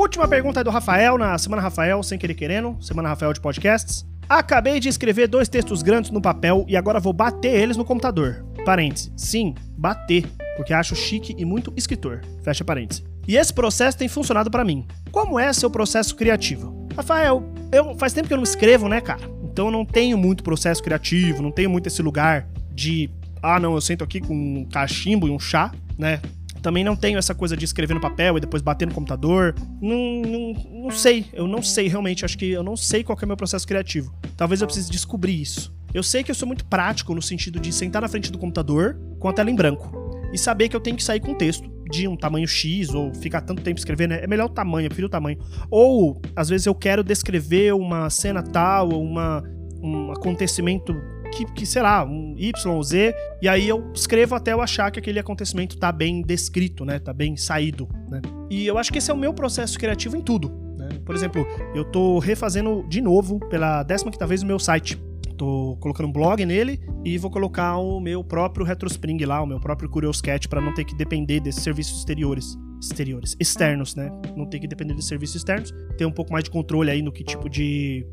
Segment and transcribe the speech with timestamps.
[0.00, 4.06] Última pergunta é do Rafael, na Semana Rafael, sem querer querendo, Semana Rafael de podcasts.
[4.26, 8.42] Acabei de escrever dois textos grandes no papel e agora vou bater eles no computador.
[8.64, 9.12] Parêntese.
[9.14, 10.24] Sim, bater,
[10.56, 12.22] porque acho chique e muito escritor.
[12.42, 13.04] Fecha parêntese.
[13.28, 14.86] E esse processo tem funcionado para mim.
[15.12, 16.88] Como é seu processo criativo?
[16.96, 19.20] Rafael, eu faz tempo que eu não escrevo, né, cara?
[19.44, 23.10] Então eu não tenho muito processo criativo, não tenho muito esse lugar de
[23.42, 26.22] ah, não, eu sento aqui com um cachimbo e um chá, né?
[26.62, 29.54] Também não tenho essa coisa de escrever no papel e depois bater no computador.
[29.80, 32.24] Não, não, não sei, eu não sei realmente.
[32.24, 34.14] Acho que eu não sei qual é o meu processo criativo.
[34.36, 35.74] Talvez eu precise descobrir isso.
[35.92, 38.96] Eu sei que eu sou muito prático no sentido de sentar na frente do computador
[39.18, 39.90] com a tela em branco
[40.32, 43.40] e saber que eu tenho que sair com texto de um tamanho X ou ficar
[43.40, 44.12] tanto tempo escrevendo.
[44.12, 45.38] É melhor o tamanho, eu prefiro o tamanho.
[45.70, 49.42] Ou, às vezes, eu quero descrever uma cena tal ou uma,
[49.82, 50.94] um acontecimento
[51.30, 54.90] que, que, sei lá, um Y ou Z, e aí eu escrevo até eu achar
[54.90, 56.98] que aquele acontecimento tá bem descrito, né?
[56.98, 58.20] Tá bem saído, né?
[58.50, 60.50] E eu acho que esse é o meu processo criativo em tudo.
[60.76, 60.88] Né?
[61.04, 65.00] Por exemplo, eu tô refazendo de novo, pela 15 vez, o meu site.
[65.36, 69.58] Tô colocando um blog nele e vou colocar o meu próprio Retrospring lá, o meu
[69.58, 74.10] próprio Curioscat, para não ter que depender desses serviços exteriores exteriores, externos, né?
[74.36, 77.12] Não ter que depender de serviços externos, ter um pouco mais de controle aí no
[77.12, 78.06] que tipo de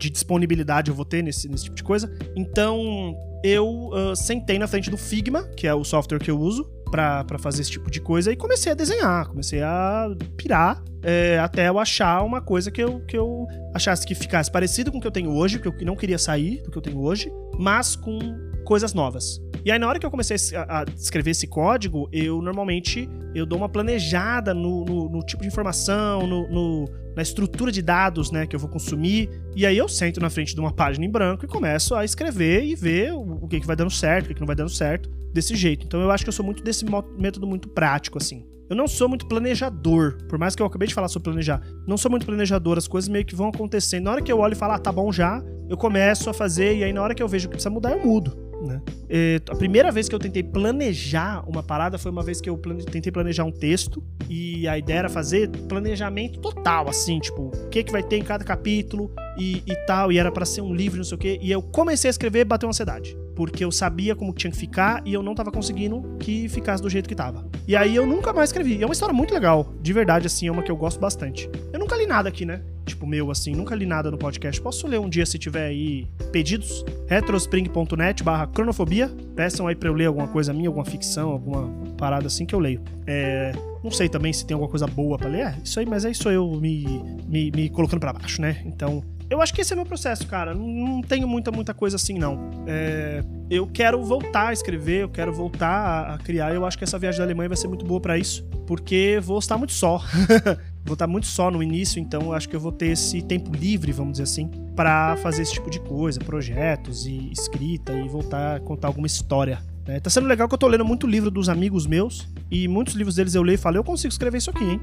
[0.00, 2.10] de disponibilidade eu vou ter nesse, nesse tipo de coisa.
[2.34, 6.64] Então, eu uh, sentei na frente do Figma, que é o software que eu uso
[6.90, 11.68] para fazer esse tipo de coisa, e comecei a desenhar, comecei a pirar é, até
[11.68, 15.06] eu achar uma coisa que eu, que eu achasse que ficasse parecido com o que
[15.06, 18.18] eu tenho hoje, porque eu não queria sair do que eu tenho hoje, mas com
[18.64, 19.40] coisas novas.
[19.64, 23.58] E aí, na hora que eu comecei a, escrever esse código, eu normalmente eu dou
[23.58, 28.46] uma planejada no, no, no tipo de informação, no, no, na estrutura de dados né,
[28.46, 29.28] que eu vou consumir.
[29.54, 32.64] E aí eu sento na frente de uma página em branco e começo a escrever
[32.64, 35.10] e ver o, que, que vai dando certo, o que, que não vai dando certo,
[35.32, 35.86] desse jeito.
[35.86, 36.84] Então eu acho que eu sou muito desse
[37.18, 38.44] método muito prático, assim.
[38.68, 41.60] Eu não sou muito planejador, por mais que eu acabei de falar sobre planejar.
[41.88, 44.04] Não sou muito planejador, as coisas meio que vão acontecendo.
[44.04, 46.76] Na hora que eu olho e falo, ah, tá bom já, eu começo a fazer,
[46.76, 48.80] e aí na hora que eu vejo que precisa mudar, eu mudo né?
[49.08, 52.56] É, a primeira vez que eu tentei planejar uma parada foi uma vez que eu
[52.56, 52.84] plane...
[52.84, 57.82] tentei planejar um texto e a ideia era fazer planejamento total, assim, tipo, o que,
[57.82, 60.98] que vai ter em cada capítulo e, e tal, e era para ser um livro,
[60.98, 61.38] não sei o quê.
[61.42, 64.56] E eu comecei a escrever e bateu uma ansiedade porque eu sabia como tinha que
[64.58, 67.48] ficar e eu não tava conseguindo que ficasse do jeito que tava.
[67.66, 68.82] E aí eu nunca mais escrevi.
[68.82, 71.48] É uma história muito legal, de verdade, assim, é uma que eu gosto bastante.
[71.72, 72.62] Eu nunca li nada aqui, né?
[72.90, 74.60] Tipo, meu, assim, nunca li nada no podcast.
[74.60, 76.84] Posso ler um dia se tiver aí pedidos?
[77.10, 79.10] retrospring.net barra cronofobia.
[79.34, 82.60] Peçam aí pra eu ler alguma coisa minha, alguma ficção, alguma parada assim que eu
[82.60, 82.80] leio.
[83.06, 83.52] É,
[83.82, 85.46] não sei também se tem alguma coisa boa para ler.
[85.46, 86.84] É, isso aí, mas é isso eu me,
[87.26, 88.62] me, me colocando para baixo, né?
[88.64, 90.54] Então, eu acho que esse é meu processo, cara.
[90.54, 92.50] Não tenho muita, muita coisa assim, não.
[92.66, 96.54] É, eu quero voltar a escrever, eu quero voltar a, a, criar.
[96.54, 99.38] Eu acho que essa viagem da Alemanha vai ser muito boa para isso, porque vou
[99.38, 100.02] estar muito só.
[100.90, 103.92] vou estar muito só no início, então acho que eu vou ter esse tempo livre,
[103.92, 108.60] vamos dizer assim, para fazer esse tipo de coisa, projetos e escrita e voltar a
[108.60, 109.62] contar alguma história.
[109.86, 110.00] Né?
[110.00, 113.14] Tá sendo legal que eu tô lendo muito livro dos amigos meus e muitos livros
[113.14, 114.80] deles eu leio e falo, eu consigo escrever isso aqui, hein?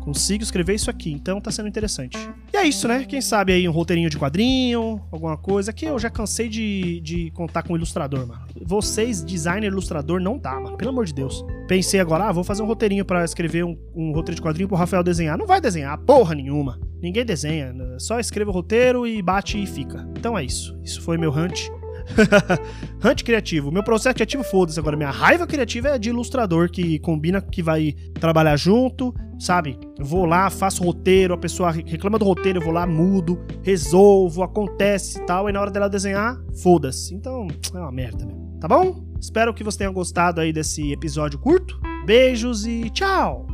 [0.00, 2.16] Consigo escrever isso aqui, então tá sendo interessante.
[2.62, 3.04] É isso, né?
[3.04, 5.72] Quem sabe aí um roteirinho de quadrinho, alguma coisa.
[5.72, 8.46] Que eu já cansei de, de contar com ilustrador, mano.
[8.64, 10.76] Vocês, designer ilustrador, não dá, mano.
[10.76, 11.44] Pelo amor de Deus.
[11.66, 14.76] Pensei agora, ah, vou fazer um roteirinho para escrever um, um roteiro de quadrinho pro
[14.76, 15.36] Rafael desenhar.
[15.36, 16.78] Não vai desenhar porra nenhuma.
[17.02, 17.74] Ninguém desenha.
[17.98, 20.08] Só escreve o roteiro e bate e fica.
[20.16, 20.78] Então é isso.
[20.84, 21.68] Isso foi meu hunt
[23.04, 23.70] Hunt criativo.
[23.70, 24.78] Meu processo criativo, foda-se.
[24.78, 29.78] Agora, minha raiva criativa é de ilustrador que combina que vai trabalhar junto, sabe?
[29.98, 34.42] Eu vou lá, faço roteiro, a pessoa reclama do roteiro, eu vou lá, mudo, resolvo,
[34.42, 35.48] acontece e tal.
[35.48, 37.14] E na hora dela desenhar, foda-se.
[37.14, 38.58] Então, é uma merda mesmo.
[38.60, 39.04] Tá bom?
[39.20, 41.80] Espero que você tenha gostado aí desse episódio curto.
[42.06, 43.46] Beijos e tchau!